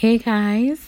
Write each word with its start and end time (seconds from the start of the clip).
Hey 0.00 0.16
guys, 0.16 0.80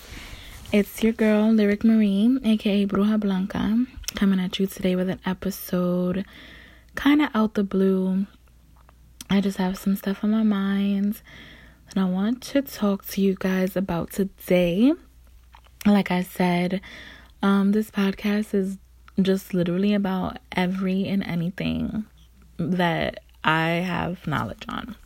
it's 0.72 1.02
your 1.02 1.12
girl 1.12 1.52
Lyric 1.52 1.84
Marie, 1.84 2.38
aka 2.44 2.86
Bruja 2.86 3.20
Blanca, 3.20 3.84
coming 4.14 4.40
at 4.40 4.58
you 4.58 4.66
today 4.66 4.96
with 4.96 5.10
an 5.10 5.20
episode 5.26 6.24
kind 6.94 7.20
of 7.20 7.28
out 7.34 7.52
the 7.52 7.62
blue. 7.62 8.26
I 9.28 9.42
just 9.42 9.58
have 9.58 9.76
some 9.76 9.96
stuff 9.96 10.24
on 10.24 10.30
my 10.30 10.42
mind 10.42 11.20
that 11.88 12.00
I 12.00 12.06
want 12.06 12.40
to 12.44 12.62
talk 12.62 13.04
to 13.08 13.20
you 13.20 13.36
guys 13.38 13.76
about 13.76 14.12
today. 14.12 14.94
Like 15.84 16.10
I 16.10 16.22
said, 16.22 16.80
um, 17.42 17.72
this 17.72 17.90
podcast 17.90 18.54
is 18.54 18.78
just 19.20 19.52
literally 19.52 19.92
about 19.92 20.38
every 20.52 21.06
and 21.06 21.22
anything 21.22 22.06
that 22.56 23.22
I 23.44 23.72
have 23.72 24.26
knowledge 24.26 24.64
on. 24.70 24.96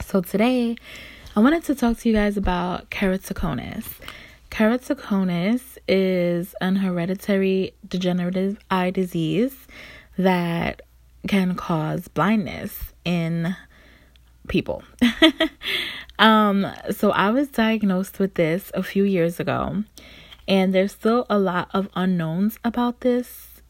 So 0.00 0.20
today, 0.20 0.76
I 1.34 1.40
wanted 1.40 1.64
to 1.64 1.74
talk 1.74 1.96
to 2.00 2.08
you 2.10 2.14
guys 2.14 2.36
about 2.36 2.90
keratoconus. 2.90 3.86
Keratoconus 4.50 5.78
is 5.88 6.54
an 6.60 6.76
hereditary 6.76 7.72
degenerative 7.88 8.58
eye 8.70 8.90
disease 8.90 9.56
that 10.18 10.82
can 11.26 11.54
cause 11.54 12.08
blindness 12.08 12.92
in 13.06 13.56
people. 14.48 14.82
um, 16.18 16.66
so 16.90 17.12
I 17.12 17.30
was 17.30 17.48
diagnosed 17.48 18.18
with 18.18 18.34
this 18.34 18.70
a 18.74 18.82
few 18.82 19.04
years 19.04 19.40
ago, 19.40 19.84
and 20.46 20.74
there's 20.74 20.92
still 20.92 21.24
a 21.30 21.38
lot 21.38 21.70
of 21.72 21.88
unknowns 21.94 22.58
about 22.62 23.00
this 23.00 23.62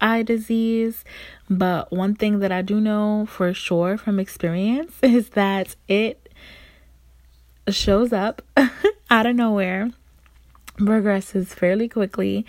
eye 0.00 0.24
disease. 0.24 1.04
But 1.48 1.92
one 1.92 2.16
thing 2.16 2.40
that 2.40 2.50
I 2.50 2.62
do 2.62 2.80
know 2.80 3.26
for 3.26 3.54
sure 3.54 3.96
from 3.96 4.18
experience 4.18 4.96
is 5.02 5.28
that 5.30 5.76
it 5.86 6.23
shows 7.68 8.12
up 8.12 8.42
out 9.10 9.26
of 9.26 9.36
nowhere, 9.36 9.90
progresses 10.76 11.54
fairly 11.54 11.88
quickly. 11.88 12.46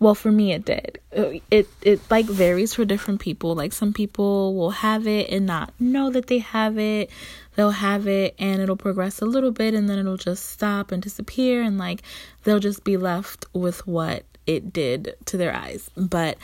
Well, 0.00 0.14
for 0.14 0.32
me, 0.32 0.52
it 0.52 0.64
did. 0.64 0.98
It 1.12 1.68
it 1.80 2.00
like 2.10 2.26
varies 2.26 2.74
for 2.74 2.84
different 2.84 3.20
people. 3.20 3.54
Like 3.54 3.72
some 3.72 3.92
people 3.92 4.54
will 4.54 4.70
have 4.70 5.06
it 5.06 5.30
and 5.30 5.46
not 5.46 5.72
know 5.78 6.10
that 6.10 6.26
they 6.26 6.38
have 6.38 6.78
it. 6.78 7.10
They'll 7.56 7.70
have 7.70 8.08
it 8.08 8.34
and 8.38 8.60
it'll 8.60 8.76
progress 8.76 9.20
a 9.20 9.26
little 9.26 9.52
bit 9.52 9.74
and 9.74 9.88
then 9.88 9.98
it'll 9.98 10.16
just 10.16 10.46
stop 10.46 10.90
and 10.90 11.02
disappear 11.02 11.62
and 11.62 11.78
like 11.78 12.02
they'll 12.42 12.58
just 12.58 12.84
be 12.84 12.96
left 12.96 13.46
with 13.52 13.86
what 13.86 14.24
it 14.46 14.72
did 14.72 15.14
to 15.26 15.36
their 15.36 15.54
eyes. 15.54 15.90
But 15.96 16.36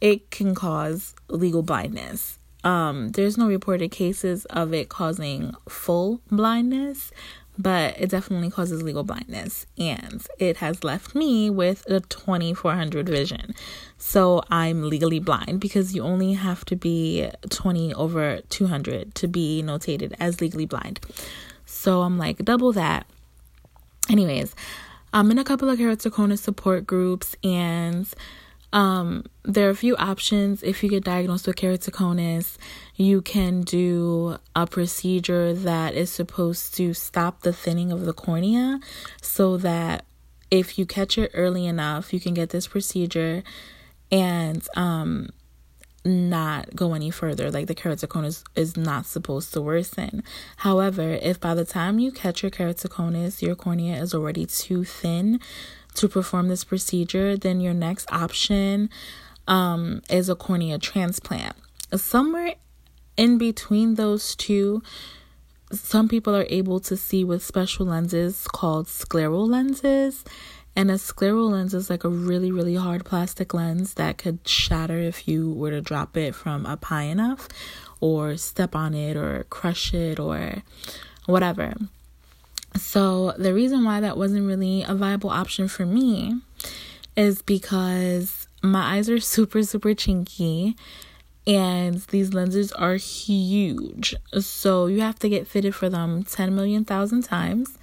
it 0.00 0.30
can 0.30 0.54
cause 0.54 1.14
legal 1.28 1.62
blindness. 1.62 2.38
Um, 2.64 3.10
there's 3.10 3.38
no 3.38 3.46
reported 3.46 3.92
cases 3.92 4.44
of 4.46 4.74
it 4.74 4.88
causing 4.88 5.54
full 5.68 6.20
blindness, 6.30 7.12
but 7.58 7.98
it 7.98 8.10
definitely 8.10 8.50
causes 8.50 8.82
legal 8.82 9.02
blindness 9.02 9.66
and 9.78 10.26
it 10.38 10.58
has 10.58 10.84
left 10.84 11.14
me 11.14 11.50
with 11.50 11.84
a 11.88 12.00
2400 12.00 13.08
vision. 13.08 13.54
So 13.98 14.42
i'm 14.50 14.88
legally 14.88 15.18
blind 15.18 15.60
because 15.60 15.94
you 15.94 16.02
only 16.02 16.34
have 16.34 16.64
to 16.66 16.76
be 16.76 17.30
20 17.50 17.94
over 17.94 18.40
200 18.48 19.14
to 19.14 19.28
be 19.28 19.62
notated 19.64 20.14
as 20.20 20.40
legally 20.40 20.66
blind. 20.66 21.00
So 21.64 22.02
i'm 22.02 22.18
like 22.18 22.38
double 22.44 22.72
that. 22.72 23.06
Anyways 24.10 24.54
i'm 25.12 25.30
in 25.30 25.38
a 25.38 25.44
couple 25.44 25.70
of 25.70 25.78
keratoconus 25.78 26.38
support 26.38 26.86
groups 26.86 27.36
and 27.42 28.06
um, 28.72 29.24
there 29.44 29.68
are 29.68 29.70
a 29.70 29.76
few 29.76 29.96
options 29.96 30.62
if 30.62 30.82
you 30.82 30.90
get 30.90 31.04
diagnosed 31.04 31.46
with 31.46 31.56
keratoconus. 31.56 32.56
You 32.94 33.22
can 33.22 33.62
do 33.62 34.38
a 34.54 34.66
procedure 34.66 35.54
that 35.54 35.94
is 35.94 36.10
supposed 36.10 36.74
to 36.76 36.92
stop 36.92 37.42
the 37.42 37.52
thinning 37.52 37.92
of 37.92 38.04
the 38.04 38.12
cornea 38.12 38.80
so 39.22 39.56
that 39.58 40.04
if 40.50 40.78
you 40.78 40.86
catch 40.86 41.18
it 41.18 41.30
early 41.34 41.66
enough, 41.66 42.12
you 42.12 42.20
can 42.20 42.34
get 42.34 42.50
this 42.50 42.66
procedure 42.66 43.42
and 44.10 44.66
um, 44.76 45.30
not 46.04 46.74
go 46.74 46.94
any 46.94 47.10
further. 47.10 47.50
Like 47.50 47.66
the 47.66 47.74
keratoconus 47.74 48.44
is 48.54 48.76
not 48.76 49.06
supposed 49.06 49.52
to 49.54 49.60
worsen. 49.60 50.22
However, 50.58 51.18
if 51.20 51.40
by 51.40 51.54
the 51.54 51.64
time 51.64 51.98
you 51.98 52.12
catch 52.12 52.42
your 52.42 52.50
keratoconus, 52.50 53.42
your 53.42 53.56
cornea 53.56 54.00
is 54.00 54.14
already 54.14 54.46
too 54.46 54.84
thin 54.84 55.40
to 55.96 56.08
perform 56.08 56.48
this 56.48 56.64
procedure, 56.64 57.36
then 57.36 57.60
your 57.60 57.74
next 57.74 58.10
option 58.12 58.90
um, 59.46 60.02
is 60.08 60.28
a 60.28 60.34
cornea 60.34 60.78
transplant. 60.78 61.56
Somewhere 61.94 62.54
in 63.16 63.38
between 63.38 63.94
those 63.94 64.34
two, 64.34 64.82
some 65.72 66.08
people 66.08 66.34
are 66.34 66.46
able 66.48 66.80
to 66.80 66.96
see 66.96 67.24
with 67.24 67.42
special 67.42 67.86
lenses 67.86 68.46
called 68.46 68.86
scleral 68.86 69.48
lenses. 69.48 70.24
And 70.78 70.90
a 70.90 70.94
scleral 70.94 71.50
lens 71.50 71.72
is 71.72 71.88
like 71.88 72.04
a 72.04 72.08
really, 72.10 72.52
really 72.52 72.74
hard 72.74 73.04
plastic 73.06 73.54
lens 73.54 73.94
that 73.94 74.18
could 74.18 74.46
shatter 74.46 74.98
if 74.98 75.26
you 75.26 75.50
were 75.50 75.70
to 75.70 75.80
drop 75.80 76.18
it 76.18 76.34
from 76.34 76.66
up 76.66 76.84
high 76.84 77.04
enough, 77.04 77.48
or 77.98 78.36
step 78.36 78.76
on 78.76 78.92
it, 78.92 79.16
or 79.16 79.44
crush 79.48 79.94
it, 79.94 80.20
or 80.20 80.62
whatever. 81.24 81.72
So, 82.78 83.32
the 83.38 83.54
reason 83.54 83.84
why 83.84 84.00
that 84.00 84.16
wasn't 84.16 84.46
really 84.46 84.82
a 84.82 84.94
viable 84.94 85.30
option 85.30 85.68
for 85.68 85.86
me 85.86 86.40
is 87.16 87.42
because 87.42 88.48
my 88.62 88.96
eyes 88.96 89.08
are 89.08 89.20
super, 89.34 89.62
super 89.62 89.90
chinky 89.90 90.76
and 91.46 92.00
these 92.08 92.34
lenses 92.34 92.72
are 92.72 92.96
huge. 92.96 94.14
So, 94.40 94.86
you 94.86 95.00
have 95.00 95.18
to 95.20 95.28
get 95.28 95.46
fitted 95.46 95.74
for 95.74 95.88
them 95.88 96.22
10 96.24 96.54
million 96.54 96.84
thousand 96.84 97.22
times. 97.22 97.78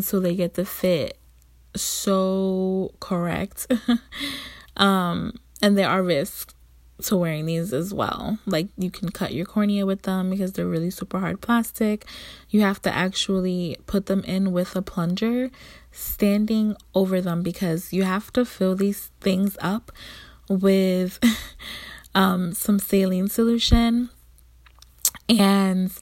So 0.00 0.18
they 0.18 0.34
get 0.34 0.54
the 0.54 0.64
fit 0.64 1.16
so 1.76 2.92
correct. 3.00 3.70
um, 4.76 5.32
and 5.62 5.78
there 5.78 5.88
are 5.88 6.02
risks 6.02 6.55
to 7.02 7.16
wearing 7.16 7.46
these 7.46 7.72
as 7.72 7.92
well. 7.92 8.38
Like 8.46 8.68
you 8.76 8.90
can 8.90 9.10
cut 9.10 9.34
your 9.34 9.46
cornea 9.46 9.84
with 9.84 10.02
them 10.02 10.30
because 10.30 10.52
they're 10.52 10.66
really 10.66 10.90
super 10.90 11.18
hard 11.18 11.40
plastic. 11.40 12.04
You 12.48 12.62
have 12.62 12.80
to 12.82 12.94
actually 12.94 13.76
put 13.86 14.06
them 14.06 14.24
in 14.24 14.52
with 14.52 14.74
a 14.76 14.82
plunger 14.82 15.50
standing 15.92 16.76
over 16.94 17.20
them 17.20 17.42
because 17.42 17.92
you 17.92 18.04
have 18.04 18.32
to 18.34 18.44
fill 18.44 18.74
these 18.74 19.10
things 19.20 19.56
up 19.60 19.92
with 20.48 21.18
um, 22.14 22.52
some 22.52 22.78
saline 22.78 23.28
solution 23.28 24.10
and 25.28 25.92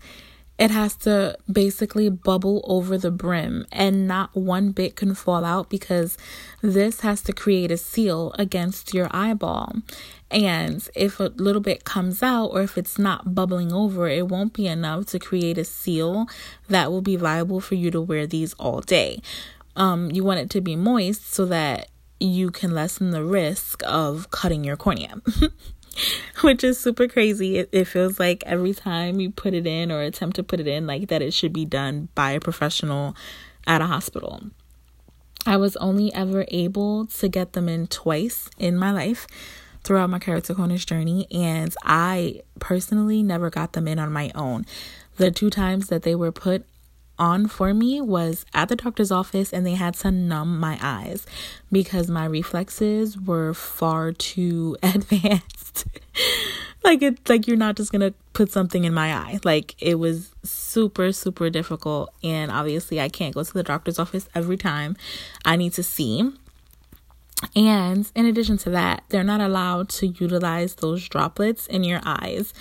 it 0.58 0.70
has 0.70 0.96
to 0.96 1.36
basically 1.50 2.08
bubble 2.08 2.64
over 2.64 2.96
the 2.96 3.10
brim 3.10 3.66
and 3.72 4.06
not 4.06 4.34
one 4.36 4.70
bit 4.70 4.94
can 4.94 5.14
fall 5.14 5.44
out 5.44 5.68
because 5.68 6.16
this 6.62 7.00
has 7.00 7.22
to 7.22 7.32
create 7.32 7.72
a 7.72 7.76
seal 7.76 8.32
against 8.38 8.94
your 8.94 9.08
eyeball. 9.10 9.76
And 10.30 10.88
if 10.94 11.18
a 11.18 11.32
little 11.36 11.60
bit 11.60 11.84
comes 11.84 12.22
out 12.22 12.46
or 12.46 12.62
if 12.62 12.78
it's 12.78 12.98
not 12.98 13.34
bubbling 13.34 13.72
over, 13.72 14.08
it 14.08 14.28
won't 14.28 14.52
be 14.52 14.66
enough 14.66 15.06
to 15.06 15.18
create 15.18 15.58
a 15.58 15.64
seal 15.64 16.26
that 16.68 16.90
will 16.90 17.02
be 17.02 17.16
viable 17.16 17.60
for 17.60 17.74
you 17.74 17.90
to 17.90 18.00
wear 18.00 18.26
these 18.26 18.54
all 18.54 18.80
day. 18.80 19.20
Um, 19.76 20.10
you 20.12 20.22
want 20.22 20.40
it 20.40 20.50
to 20.50 20.60
be 20.60 20.76
moist 20.76 21.32
so 21.32 21.46
that 21.46 21.88
you 22.20 22.50
can 22.50 22.72
lessen 22.72 23.10
the 23.10 23.24
risk 23.24 23.82
of 23.84 24.30
cutting 24.30 24.62
your 24.62 24.76
cornea. 24.76 25.20
which 26.42 26.64
is 26.64 26.78
super 26.78 27.08
crazy. 27.08 27.58
It, 27.58 27.68
it 27.72 27.84
feels 27.86 28.18
like 28.18 28.42
every 28.46 28.74
time 28.74 29.20
you 29.20 29.30
put 29.30 29.54
it 29.54 29.66
in 29.66 29.90
or 29.90 30.02
attempt 30.02 30.36
to 30.36 30.42
put 30.42 30.60
it 30.60 30.66
in, 30.66 30.86
like 30.86 31.08
that 31.08 31.22
it 31.22 31.32
should 31.32 31.52
be 31.52 31.64
done 31.64 32.08
by 32.14 32.32
a 32.32 32.40
professional 32.40 33.16
at 33.66 33.80
a 33.80 33.86
hospital. 33.86 34.42
I 35.46 35.56
was 35.56 35.76
only 35.76 36.12
ever 36.14 36.46
able 36.48 37.06
to 37.06 37.28
get 37.28 37.52
them 37.52 37.68
in 37.68 37.86
twice 37.86 38.48
in 38.58 38.78
my 38.78 38.92
life 38.92 39.26
throughout 39.82 40.08
my 40.08 40.18
keratoconus 40.18 40.86
journey, 40.86 41.26
and 41.30 41.74
I 41.84 42.40
personally 42.58 43.22
never 43.22 43.50
got 43.50 43.74
them 43.74 43.86
in 43.86 43.98
on 43.98 44.12
my 44.12 44.30
own. 44.34 44.64
The 45.16 45.30
two 45.30 45.50
times 45.50 45.88
that 45.88 46.02
they 46.02 46.14
were 46.14 46.32
put 46.32 46.64
on 47.18 47.46
for 47.46 47.72
me 47.72 48.00
was 48.00 48.44
at 48.54 48.68
the 48.68 48.76
doctor's 48.76 49.10
office 49.10 49.52
and 49.52 49.66
they 49.66 49.74
had 49.74 49.94
to 49.94 50.10
numb 50.10 50.58
my 50.58 50.78
eyes 50.82 51.26
because 51.70 52.08
my 52.08 52.24
reflexes 52.24 53.18
were 53.18 53.54
far 53.54 54.12
too 54.12 54.76
advanced. 54.82 55.86
like 56.82 57.02
it's 57.02 57.28
like 57.28 57.46
you're 57.46 57.56
not 57.56 57.76
just 57.76 57.92
going 57.92 58.00
to 58.00 58.14
put 58.32 58.50
something 58.50 58.84
in 58.84 58.92
my 58.92 59.12
eye. 59.14 59.38
Like 59.44 59.74
it 59.80 59.96
was 59.96 60.32
super 60.42 61.12
super 61.12 61.50
difficult 61.50 62.12
and 62.22 62.50
obviously 62.50 63.00
I 63.00 63.08
can't 63.08 63.34
go 63.34 63.42
to 63.42 63.52
the 63.52 63.62
doctor's 63.62 63.98
office 63.98 64.28
every 64.34 64.56
time 64.56 64.96
I 65.44 65.56
need 65.56 65.72
to 65.74 65.82
see. 65.82 66.30
And 67.54 68.10
in 68.14 68.26
addition 68.26 68.56
to 68.58 68.70
that, 68.70 69.04
they're 69.08 69.24
not 69.24 69.40
allowed 69.40 69.88
to 69.90 70.06
utilize 70.06 70.76
those 70.76 71.06
droplets 71.08 71.66
in 71.66 71.84
your 71.84 72.00
eyes 72.04 72.54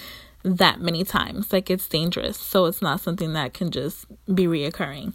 that 0.43 0.79
many 0.81 1.03
times. 1.03 1.51
Like 1.51 1.69
it's 1.69 1.87
dangerous. 1.87 2.37
So 2.37 2.65
it's 2.65 2.81
not 2.81 3.01
something 3.01 3.33
that 3.33 3.53
can 3.53 3.71
just 3.71 4.05
be 4.33 4.45
reoccurring. 4.45 5.13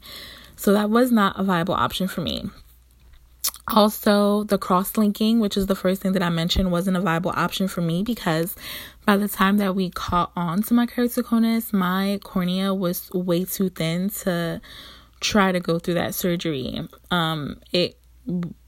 So 0.56 0.72
that 0.72 0.90
was 0.90 1.12
not 1.12 1.38
a 1.38 1.44
viable 1.44 1.74
option 1.74 2.08
for 2.08 2.20
me. 2.20 2.50
Also, 3.68 4.44
the 4.44 4.58
cross 4.58 4.96
linking, 4.96 5.40
which 5.40 5.56
is 5.56 5.66
the 5.66 5.76
first 5.76 6.00
thing 6.00 6.12
that 6.12 6.22
I 6.22 6.30
mentioned, 6.30 6.72
wasn't 6.72 6.96
a 6.96 7.00
viable 7.00 7.32
option 7.36 7.68
for 7.68 7.82
me 7.82 8.02
because 8.02 8.56
by 9.04 9.16
the 9.16 9.28
time 9.28 9.58
that 9.58 9.74
we 9.74 9.90
caught 9.90 10.32
on 10.34 10.62
to 10.64 10.74
my 10.74 10.86
keratoconus, 10.86 11.72
my 11.72 12.18
cornea 12.24 12.72
was 12.72 13.10
way 13.12 13.44
too 13.44 13.68
thin 13.68 14.08
to 14.10 14.60
try 15.20 15.52
to 15.52 15.60
go 15.60 15.78
through 15.78 15.94
that 15.94 16.14
surgery. 16.14 16.88
Um, 17.10 17.60
it 17.72 17.98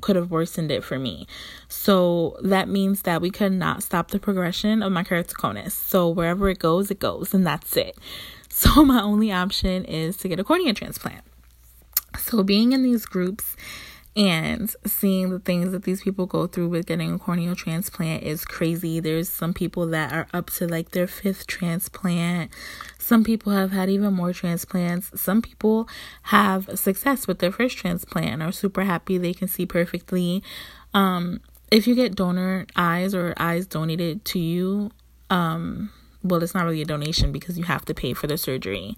could 0.00 0.16
have 0.16 0.30
worsened 0.30 0.70
it 0.70 0.82
for 0.84 0.98
me. 0.98 1.26
So 1.68 2.38
that 2.42 2.68
means 2.68 3.02
that 3.02 3.20
we 3.20 3.30
could 3.30 3.52
not 3.52 3.82
stop 3.82 4.10
the 4.10 4.18
progression 4.18 4.82
of 4.82 4.92
my 4.92 5.04
keratoconus. 5.04 5.72
So 5.72 6.08
wherever 6.08 6.48
it 6.48 6.58
goes, 6.58 6.90
it 6.90 6.98
goes, 6.98 7.34
and 7.34 7.46
that's 7.46 7.76
it. 7.76 7.96
So 8.52 8.84
my 8.84 9.00
only 9.00 9.30
option 9.30 9.84
is 9.84 10.16
to 10.18 10.28
get 10.28 10.40
a 10.40 10.44
cornea 10.44 10.74
transplant. 10.74 11.22
So 12.18 12.42
being 12.42 12.72
in 12.72 12.82
these 12.82 13.06
groups 13.06 13.56
and 14.16 14.74
seeing 14.84 15.30
the 15.30 15.38
things 15.38 15.70
that 15.70 15.84
these 15.84 16.02
people 16.02 16.26
go 16.26 16.46
through 16.46 16.68
with 16.68 16.86
getting 16.86 17.14
a 17.14 17.18
corneal 17.18 17.54
transplant 17.54 18.24
is 18.24 18.44
crazy. 18.44 18.98
There's 18.98 19.28
some 19.28 19.54
people 19.54 19.86
that 19.88 20.12
are 20.12 20.26
up 20.32 20.50
to 20.50 20.66
like 20.66 20.90
their 20.90 21.06
fifth 21.06 21.46
transplant. 21.46 22.50
Some 22.98 23.22
people 23.22 23.52
have 23.52 23.70
had 23.70 23.88
even 23.88 24.14
more 24.14 24.32
transplants. 24.32 25.20
Some 25.20 25.40
people 25.40 25.88
have 26.24 26.78
success 26.78 27.28
with 27.28 27.38
their 27.38 27.52
first 27.52 27.78
transplant 27.78 28.30
and 28.30 28.42
are 28.42 28.52
super 28.52 28.82
happy 28.82 29.16
they 29.16 29.34
can 29.34 29.46
see 29.46 29.64
perfectly. 29.64 30.42
Um, 30.92 31.40
if 31.70 31.86
you 31.86 31.94
get 31.94 32.16
donor 32.16 32.66
eyes 32.74 33.14
or 33.14 33.32
eyes 33.36 33.66
donated 33.66 34.24
to 34.26 34.40
you, 34.40 34.90
um, 35.30 35.92
well, 36.24 36.42
it's 36.42 36.54
not 36.54 36.64
really 36.64 36.82
a 36.82 36.86
donation 36.86 37.30
because 37.30 37.56
you 37.56 37.64
have 37.64 37.84
to 37.84 37.94
pay 37.94 38.12
for 38.12 38.26
the 38.26 38.36
surgery 38.36 38.96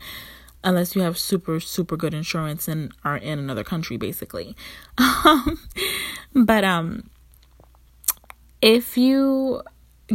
unless 0.65 0.95
you 0.95 1.03
have 1.03 1.19
super 1.19 1.61
super 1.61 1.97
good 1.97 2.15
insurance 2.15 2.69
and 2.69 2.93
are 3.05 3.17
in 3.17 3.39
another 3.39 3.65
country 3.65 3.97
basically. 3.97 4.57
But 6.35 6.65
um 6.65 7.11
if 8.61 8.97
you 8.97 9.63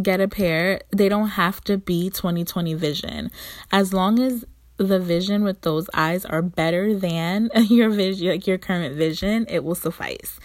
get 0.02 0.20
a 0.22 0.28
pair 0.28 0.82
they 0.92 1.10
don't 1.10 1.30
have 1.30 1.62
to 1.66 1.78
be 1.78 2.10
2020 2.10 2.74
vision. 2.74 3.32
As 3.72 3.94
long 3.94 4.20
as 4.20 4.46
the 4.78 5.00
vision 5.00 5.44
with 5.44 5.62
those 5.62 5.90
eyes 5.94 6.24
are 6.26 6.42
better 6.42 6.96
than 6.96 7.50
your 7.68 7.90
vision 7.90 8.30
like 8.30 8.46
your 8.46 8.58
current 8.60 8.96
vision 8.96 9.46
it 9.50 9.64
will 9.64 9.74
suffice 9.74 10.40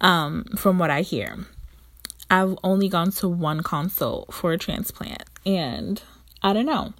um 0.00 0.44
from 0.56 0.78
what 0.78 0.90
i 0.90 1.02
hear. 1.02 1.46
I've 2.28 2.56
only 2.64 2.88
gone 2.88 3.12
to 3.12 3.28
one 3.28 3.62
consult 3.62 4.34
for 4.34 4.52
a 4.52 4.58
transplant 4.58 5.24
and 5.44 6.02
i 6.42 6.52
don't 6.52 6.66
know 6.66 6.92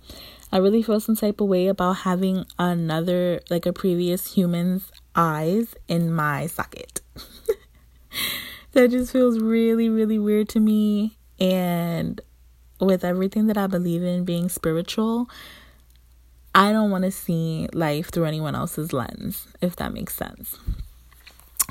I 0.52 0.58
really 0.58 0.82
feel 0.82 1.00
some 1.00 1.16
type 1.16 1.40
of 1.40 1.48
way 1.48 1.66
about 1.66 1.98
having 1.98 2.44
another, 2.58 3.40
like 3.50 3.66
a 3.66 3.72
previous 3.72 4.34
human's 4.34 4.90
eyes 5.14 5.74
in 5.88 6.12
my 6.12 6.46
socket. 6.46 7.00
that 8.72 8.90
just 8.90 9.12
feels 9.12 9.40
really, 9.40 9.88
really 9.88 10.18
weird 10.18 10.48
to 10.50 10.60
me. 10.60 11.18
And 11.40 12.20
with 12.80 13.04
everything 13.04 13.48
that 13.48 13.58
I 13.58 13.66
believe 13.66 14.02
in 14.02 14.24
being 14.24 14.48
spiritual, 14.48 15.28
I 16.54 16.72
don't 16.72 16.90
want 16.90 17.04
to 17.04 17.10
see 17.10 17.68
life 17.72 18.10
through 18.10 18.24
anyone 18.24 18.54
else's 18.54 18.92
lens, 18.92 19.48
if 19.60 19.76
that 19.76 19.92
makes 19.92 20.14
sense. 20.14 20.58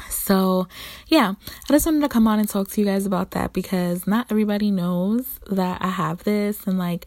So, 0.09 0.67
yeah, 1.07 1.33
I 1.69 1.73
just 1.73 1.85
wanted 1.85 2.01
to 2.01 2.09
come 2.09 2.27
on 2.27 2.39
and 2.39 2.49
talk 2.49 2.69
to 2.71 2.81
you 2.81 2.85
guys 2.85 3.05
about 3.05 3.31
that 3.31 3.53
because 3.53 4.05
not 4.05 4.27
everybody 4.29 4.69
knows 4.69 5.39
that 5.49 5.81
I 5.81 5.89
have 5.89 6.23
this 6.23 6.67
and 6.67 6.77
like 6.77 7.05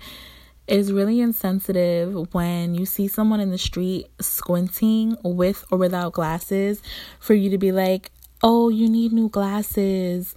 is 0.69 0.93
really 0.93 1.21
insensitive 1.21 2.35
when 2.35 2.75
you 2.75 2.85
see 2.87 3.09
someone 3.09 3.41
in 3.41 3.51
the 3.51 3.59
street 3.59 4.07
squinting 4.21 5.17
with 5.25 5.65
or 5.71 5.79
without 5.79 6.13
glasses 6.13 6.83
for 7.19 7.35
you 7.35 7.51
to 7.51 7.59
be 7.59 7.73
like, 7.73 8.11
oh, 8.43 8.69
you 8.69 8.89
need 8.89 9.13
new 9.13 9.29
glasses. 9.29 10.35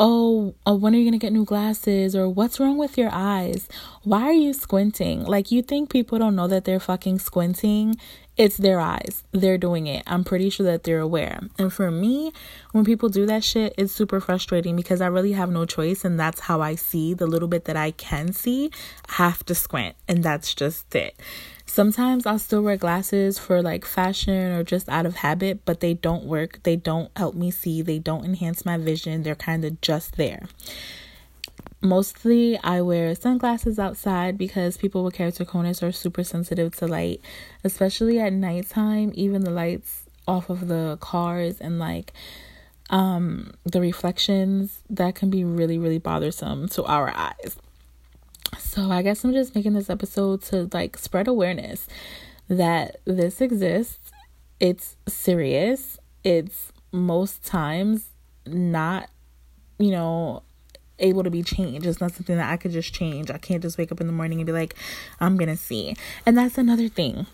Oh, 0.00 0.54
oh, 0.64 0.76
when 0.76 0.94
are 0.94 0.96
you 0.98 1.04
going 1.04 1.18
to 1.18 1.18
get 1.18 1.32
new 1.32 1.44
glasses? 1.44 2.14
Or 2.14 2.28
what's 2.28 2.60
wrong 2.60 2.78
with 2.78 2.96
your 2.96 3.10
eyes? 3.12 3.68
Why 4.04 4.22
are 4.22 4.32
you 4.32 4.52
squinting? 4.52 5.24
Like, 5.24 5.50
you 5.50 5.60
think 5.60 5.90
people 5.90 6.18
don't 6.18 6.36
know 6.36 6.46
that 6.46 6.64
they're 6.64 6.78
fucking 6.78 7.18
squinting 7.18 7.96
it's 8.38 8.56
their 8.56 8.78
eyes. 8.78 9.24
They're 9.32 9.58
doing 9.58 9.88
it. 9.88 10.04
I'm 10.06 10.22
pretty 10.22 10.48
sure 10.48 10.64
that 10.66 10.84
they're 10.84 11.00
aware. 11.00 11.40
And 11.58 11.72
for 11.72 11.90
me, 11.90 12.32
when 12.70 12.84
people 12.84 13.08
do 13.08 13.26
that 13.26 13.42
shit, 13.42 13.74
it's 13.76 13.92
super 13.92 14.20
frustrating 14.20 14.76
because 14.76 15.00
I 15.00 15.08
really 15.08 15.32
have 15.32 15.50
no 15.50 15.66
choice. 15.66 16.04
And 16.04 16.18
that's 16.18 16.38
how 16.38 16.60
I 16.60 16.76
see 16.76 17.14
the 17.14 17.26
little 17.26 17.48
bit 17.48 17.64
that 17.64 17.76
I 17.76 17.90
can 17.90 18.32
see. 18.32 18.70
I 19.08 19.14
have 19.14 19.44
to 19.46 19.56
squint. 19.56 19.96
And 20.06 20.22
that's 20.22 20.54
just 20.54 20.94
it. 20.94 21.18
Sometimes 21.68 22.26
I'll 22.26 22.38
still 22.38 22.62
wear 22.62 22.76
glasses 22.76 23.38
for 23.38 23.62
like 23.62 23.84
fashion 23.84 24.52
or 24.52 24.64
just 24.64 24.88
out 24.88 25.06
of 25.06 25.16
habit, 25.16 25.64
but 25.64 25.80
they 25.80 25.94
don't 25.94 26.24
work. 26.24 26.60
They 26.64 26.74
don't 26.74 27.10
help 27.16 27.34
me 27.36 27.50
see. 27.50 27.82
They 27.82 28.00
don't 28.00 28.24
enhance 28.24 28.64
my 28.64 28.76
vision. 28.76 29.22
They're 29.22 29.36
kind 29.36 29.64
of 29.64 29.80
just 29.80 30.16
there 30.16 30.48
mostly 31.80 32.58
I 32.58 32.80
wear 32.80 33.14
sunglasses 33.14 33.78
outside 33.78 34.36
because 34.36 34.76
people 34.76 35.04
with 35.04 35.14
keratoconus 35.14 35.82
are 35.82 35.92
super 35.92 36.24
sensitive 36.24 36.74
to 36.76 36.86
light, 36.86 37.20
especially 37.64 38.18
at 38.18 38.32
nighttime. 38.32 39.12
Even 39.14 39.42
the 39.42 39.50
lights 39.50 40.04
off 40.26 40.50
of 40.50 40.68
the 40.68 40.98
cars 41.00 41.60
and 41.60 41.78
like 41.78 42.12
um 42.90 43.52
the 43.64 43.80
reflections 43.80 44.80
that 44.88 45.14
can 45.14 45.30
be 45.30 45.44
really 45.44 45.78
really 45.78 45.98
bothersome 45.98 46.68
to 46.68 46.84
our 46.84 47.10
eyes. 47.14 47.56
So 48.78 48.92
I 48.92 49.02
guess 49.02 49.24
I'm 49.24 49.32
just 49.32 49.56
making 49.56 49.72
this 49.72 49.90
episode 49.90 50.40
to 50.42 50.70
like 50.72 50.96
spread 50.96 51.26
awareness 51.26 51.88
that 52.48 53.00
this 53.04 53.40
exists. 53.40 54.12
It's 54.60 54.96
serious. 55.08 55.98
It's 56.22 56.70
most 56.92 57.44
times 57.44 58.10
not 58.46 59.10
you 59.80 59.90
know 59.90 60.44
able 61.00 61.24
to 61.24 61.30
be 61.30 61.42
changed. 61.42 61.86
It's 61.86 62.00
not 62.00 62.12
something 62.12 62.36
that 62.36 62.52
I 62.52 62.56
could 62.56 62.70
just 62.70 62.94
change. 62.94 63.32
I 63.32 63.38
can't 63.38 63.62
just 63.62 63.78
wake 63.78 63.90
up 63.90 64.00
in 64.00 64.06
the 64.06 64.12
morning 64.12 64.38
and 64.38 64.46
be 64.46 64.52
like, 64.52 64.76
I'm 65.18 65.36
gonna 65.36 65.56
see. 65.56 65.96
And 66.24 66.38
that's 66.38 66.56
another 66.56 66.88
thing 66.88 67.26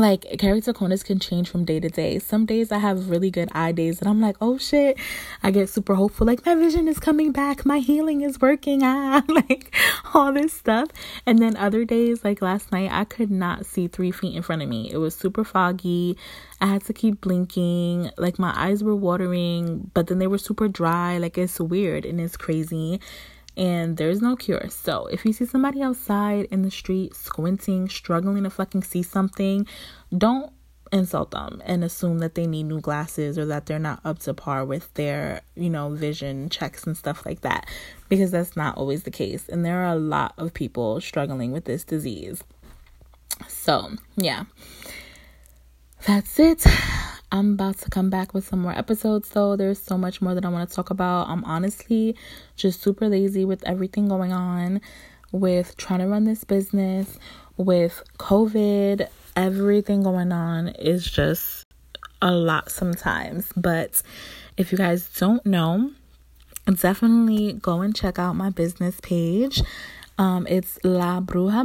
like 0.00 0.22
keratoconus 0.22 1.04
can 1.04 1.18
change 1.18 1.48
from 1.48 1.64
day 1.64 1.78
to 1.78 1.88
day. 1.88 2.18
Some 2.18 2.46
days 2.46 2.72
I 2.72 2.78
have 2.78 3.10
really 3.10 3.30
good 3.30 3.48
eye 3.52 3.72
days 3.72 4.00
and 4.00 4.08
I'm 4.08 4.20
like, 4.20 4.36
oh 4.40 4.58
shit, 4.58 4.98
I 5.42 5.50
get 5.50 5.68
super 5.68 5.94
hopeful, 5.94 6.26
like 6.26 6.44
my 6.46 6.54
vision 6.54 6.88
is 6.88 6.98
coming 6.98 7.32
back, 7.32 7.66
my 7.66 7.78
healing 7.78 8.22
is 8.22 8.40
working, 8.40 8.82
ah, 8.82 9.22
like 9.28 9.74
all 10.14 10.32
this 10.32 10.52
stuff. 10.52 10.88
And 11.26 11.38
then 11.38 11.56
other 11.56 11.84
days, 11.84 12.24
like 12.24 12.42
last 12.42 12.72
night, 12.72 12.90
I 12.90 13.04
could 13.04 13.30
not 13.30 13.66
see 13.66 13.88
three 13.88 14.10
feet 14.10 14.34
in 14.34 14.42
front 14.42 14.62
of 14.62 14.68
me. 14.68 14.90
It 14.90 14.96
was 14.96 15.14
super 15.14 15.44
foggy. 15.44 16.16
I 16.60 16.66
had 16.66 16.84
to 16.86 16.92
keep 16.92 17.20
blinking, 17.20 18.10
like 18.16 18.38
my 18.38 18.52
eyes 18.56 18.82
were 18.82 18.96
watering, 18.96 19.90
but 19.94 20.06
then 20.06 20.18
they 20.18 20.26
were 20.26 20.38
super 20.38 20.68
dry. 20.68 21.18
Like 21.18 21.38
it's 21.38 21.60
weird 21.60 22.04
and 22.04 22.20
it's 22.20 22.36
crazy 22.36 23.00
and 23.56 23.96
there's 23.96 24.22
no 24.22 24.36
cure. 24.36 24.68
So, 24.68 25.06
if 25.06 25.24
you 25.24 25.32
see 25.32 25.46
somebody 25.46 25.82
outside 25.82 26.46
in 26.46 26.62
the 26.62 26.70
street 26.70 27.14
squinting, 27.14 27.88
struggling 27.88 28.44
to 28.44 28.50
fucking 28.50 28.84
see 28.84 29.02
something, 29.02 29.66
don't 30.16 30.52
insult 30.92 31.30
them 31.30 31.62
and 31.64 31.84
assume 31.84 32.18
that 32.18 32.34
they 32.34 32.46
need 32.46 32.64
new 32.64 32.80
glasses 32.80 33.38
or 33.38 33.46
that 33.46 33.66
they're 33.66 33.78
not 33.78 34.00
up 34.04 34.18
to 34.20 34.34
par 34.34 34.64
with 34.64 34.92
their, 34.94 35.42
you 35.54 35.70
know, 35.70 35.90
vision 35.90 36.48
checks 36.48 36.84
and 36.84 36.96
stuff 36.96 37.24
like 37.24 37.42
that 37.42 37.66
because 38.08 38.30
that's 38.30 38.56
not 38.56 38.76
always 38.76 39.04
the 39.04 39.10
case. 39.10 39.48
And 39.48 39.64
there 39.64 39.84
are 39.84 39.92
a 39.92 39.98
lot 39.98 40.34
of 40.36 40.52
people 40.52 41.00
struggling 41.00 41.52
with 41.52 41.64
this 41.64 41.84
disease. 41.84 42.42
So, 43.48 43.92
yeah. 44.16 44.44
That's 46.06 46.38
it. 46.38 46.64
I'm 47.32 47.52
about 47.52 47.78
to 47.78 47.90
come 47.90 48.10
back 48.10 48.34
with 48.34 48.46
some 48.46 48.60
more 48.60 48.76
episodes 48.76 49.28
though. 49.28 49.54
There's 49.54 49.80
so 49.80 49.96
much 49.96 50.20
more 50.20 50.34
that 50.34 50.44
I 50.44 50.48
want 50.48 50.68
to 50.68 50.74
talk 50.74 50.90
about. 50.90 51.28
I'm 51.28 51.44
honestly 51.44 52.16
just 52.56 52.82
super 52.82 53.08
lazy 53.08 53.44
with 53.44 53.64
everything 53.66 54.08
going 54.08 54.32
on, 54.32 54.80
with 55.30 55.76
trying 55.76 56.00
to 56.00 56.08
run 56.08 56.24
this 56.24 56.42
business, 56.42 57.18
with 57.56 58.02
COVID, 58.18 59.06
everything 59.36 60.02
going 60.02 60.32
on 60.32 60.68
is 60.68 61.08
just 61.08 61.64
a 62.20 62.32
lot 62.32 62.70
sometimes. 62.70 63.52
But 63.56 64.02
if 64.56 64.72
you 64.72 64.78
guys 64.78 65.08
don't 65.16 65.44
know, 65.46 65.92
definitely 66.66 67.52
go 67.54 67.80
and 67.80 67.94
check 67.94 68.18
out 68.18 68.34
my 68.34 68.50
business 68.50 68.98
page. 69.00 69.62
Um, 70.18 70.46
it's 70.48 70.78
labruja 70.84 71.64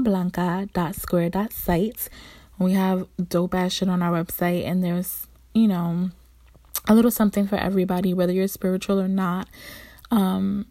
We 2.58 2.74
have 2.74 3.08
dope 3.28 3.56
ass 3.56 3.74
shit 3.74 3.90
on 3.90 4.02
our 4.02 4.24
website, 4.24 4.66
and 4.66 4.84
there's 4.84 5.28
you 5.56 5.68
know, 5.68 6.12
a 6.88 6.94
little 6.94 7.10
something 7.10 7.48
for 7.48 7.56
everybody, 7.56 8.14
whether 8.14 8.34
you're 8.34 8.48
spiritual 8.48 9.00
or 9.00 9.08
not. 9.08 9.48
Um, 10.12 10.68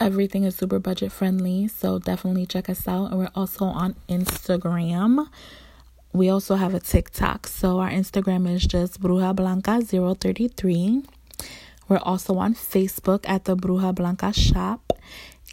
everything 0.00 0.42
is 0.44 0.56
super 0.56 0.78
budget 0.78 1.12
friendly, 1.12 1.68
so 1.68 1.98
definitely 1.98 2.46
check 2.46 2.68
us 2.68 2.88
out. 2.88 3.10
And 3.10 3.18
we're 3.18 3.30
also 3.36 3.66
on 3.66 3.94
Instagram. 4.08 5.28
We 6.12 6.28
also 6.30 6.56
have 6.56 6.74
a 6.74 6.80
TikTok. 6.80 7.46
So 7.46 7.78
our 7.78 7.90
Instagram 7.90 8.50
is 8.52 8.66
just 8.66 9.00
Bruja 9.00 9.36
Blanca 9.36 9.80
033. 9.82 11.04
We're 11.88 11.98
also 11.98 12.36
on 12.36 12.54
Facebook 12.54 13.28
at 13.28 13.44
the 13.44 13.54
Bruja 13.54 13.94
Blanca 13.94 14.32
shop. 14.32 14.92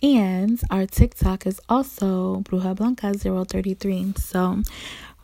And 0.02 0.60
our 0.72 0.86
TikTok 0.86 1.46
is 1.46 1.60
also 1.68 2.40
Bruja 2.42 2.76
Blanca 2.76 3.14
033. 3.14 4.14
So 4.18 4.64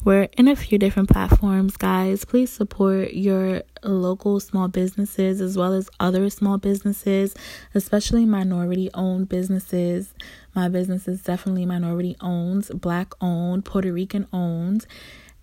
we're 0.06 0.30
in 0.38 0.48
a 0.48 0.56
few 0.56 0.78
different 0.78 1.10
platforms, 1.10 1.78
guys. 1.78 2.26
Please 2.26 2.52
support 2.52 3.14
your 3.14 3.64
local 3.84 4.40
small 4.40 4.68
businesses 4.68 5.42
as 5.42 5.58
well 5.58 5.74
as 5.74 5.90
other 6.00 6.30
small 6.30 6.60
businesses, 6.60 7.34
especially 7.74 8.24
minority 8.24 8.92
owned 8.94 9.28
businesses. 9.28 10.14
My 10.54 10.70
business 10.70 11.08
is 11.08 11.24
definitely 11.24 11.66
minority 11.66 12.16
owned, 12.22 12.70
black 12.80 13.14
owned, 13.20 13.66
Puerto 13.66 13.92
Rican 13.92 14.28
owned. 14.32 14.86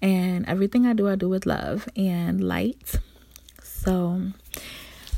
And 0.01 0.47
everything 0.47 0.87
I 0.87 0.93
do, 0.93 1.09
I 1.09 1.17
do 1.17 1.29
with 1.29 1.45
love 1.45 1.89
and 1.97 2.43
light. 2.43 3.01
So 3.65 4.29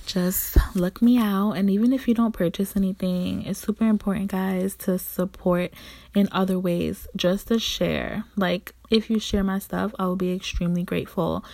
just 0.06 0.56
look 0.75 1.02
me 1.02 1.18
out. 1.18 1.52
And 1.52 1.68
even 1.70 1.92
if 1.92 2.06
you 2.06 2.14
don't 2.14 2.32
purchase 2.32 2.76
anything, 2.76 3.44
it's 3.44 3.61
super 3.61 3.87
important, 3.87 4.30
guys, 4.30 4.75
to 4.76 4.99
support 4.99 5.73
in 6.14 6.28
other 6.32 6.58
ways, 6.58 7.06
just 7.16 7.49
to 7.49 7.58
share. 7.58 8.25
Like, 8.37 8.75
if 8.90 9.11
you 9.11 9.18
share 9.18 9.44
my 9.44 9.58
stuff, 9.58 9.94
I 9.99 10.06
will 10.06 10.16
be 10.16 10.32
extremely 10.32 10.82
grateful 10.82 11.44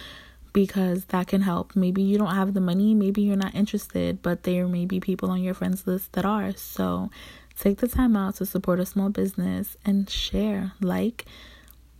because 0.52 1.04
that 1.06 1.28
can 1.28 1.42
help. 1.42 1.76
Maybe 1.76 2.02
you 2.02 2.18
don't 2.18 2.34
have 2.34 2.54
the 2.54 2.60
money, 2.60 2.94
maybe 2.94 3.22
you're 3.22 3.36
not 3.36 3.54
interested, 3.54 4.22
but 4.22 4.42
there 4.42 4.66
may 4.66 4.84
be 4.84 5.00
people 5.00 5.30
on 5.30 5.42
your 5.42 5.54
friends 5.54 5.86
list 5.86 6.12
that 6.12 6.24
are. 6.24 6.52
So 6.56 7.10
take 7.58 7.78
the 7.78 7.88
time 7.88 8.16
out 8.16 8.36
to 8.36 8.46
support 8.46 8.80
a 8.80 8.86
small 8.86 9.10
business 9.10 9.76
and 9.84 10.08
share, 10.10 10.72
like, 10.80 11.24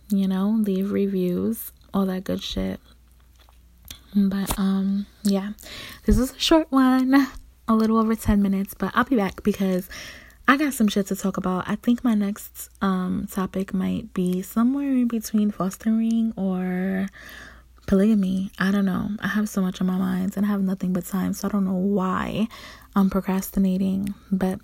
you 0.09 0.27
know, 0.27 0.49
leave 0.49 0.91
reviews, 0.91 1.71
all 1.93 2.05
that 2.07 2.25
good 2.25 2.43
shit. 2.43 2.79
But 4.15 4.57
um 4.59 5.05
yeah, 5.23 5.51
this 6.05 6.17
is 6.17 6.31
a 6.31 6.39
short 6.39 6.71
one, 6.71 7.27
a 7.67 7.75
little 7.75 7.97
over 7.97 8.15
10 8.15 8.41
minutes, 8.41 8.73
but 8.73 8.91
I'll 8.93 9.05
be 9.05 9.15
back 9.15 9.43
because 9.43 9.89
I 10.47 10.57
got 10.57 10.73
some 10.73 10.87
shit 10.87 11.07
to 11.07 11.15
talk 11.15 11.37
about. 11.37 11.69
I 11.69 11.75
think 11.75 12.03
my 12.03 12.13
next 12.13 12.69
um 12.81 13.27
topic 13.31 13.73
might 13.73 14.13
be 14.13 14.41
somewhere 14.41 14.91
in 14.91 15.07
between 15.07 15.51
fostering 15.51 16.33
or 16.35 17.07
polygamy. 17.87 18.51
I 18.59 18.71
don't 18.71 18.85
know. 18.85 19.09
I 19.19 19.27
have 19.27 19.49
so 19.49 19.61
much 19.61 19.81
on 19.81 19.87
my 19.87 19.97
mind 19.97 20.35
and 20.35 20.45
I 20.45 20.49
have 20.49 20.61
nothing 20.61 20.93
but 20.93 21.05
time, 21.05 21.33
so 21.33 21.47
I 21.47 21.51
don't 21.51 21.65
know 21.65 21.73
why 21.73 22.47
I'm 22.95 23.09
procrastinating. 23.09 24.13
But 24.31 24.59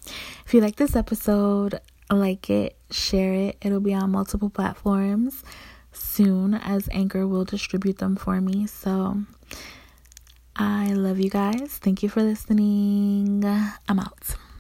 if 0.46 0.54
you 0.54 0.62
like 0.62 0.76
this 0.76 0.96
episode, 0.96 1.80
like 2.12 2.50
it, 2.50 2.78
share 2.92 3.34
it. 3.34 3.58
It'll 3.62 3.80
be 3.80 3.94
on 3.94 4.12
multiple 4.12 4.50
platforms 4.50 5.44
soon 5.92 6.54
as 6.54 6.88
Anchor 6.92 7.28
will 7.28 7.46
distribute 7.46 7.98
them 7.98 8.16
for 8.16 8.40
me. 8.42 8.68
So 8.68 9.24
I 10.56 10.94
love 10.94 11.20
you 11.20 11.30
guys. 11.30 11.78
Thank 11.78 12.04
you 12.04 12.10
for 12.10 12.24
listening. 12.24 13.44
I'm 13.46 14.00
out. 14.00 14.36